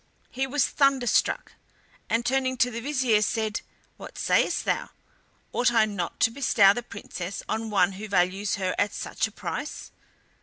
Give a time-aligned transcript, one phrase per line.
[0.31, 1.51] He was thunderstruck,
[2.09, 3.61] and turning to the vizier, said:
[3.97, 4.89] "What sayest thou?
[5.53, 9.31] Ought I not to bestow the Princess on one who values her at such a
[9.31, 9.91] price?"